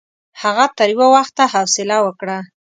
[0.41, 2.37] هغه تر یوه وخته حوصله وکړه.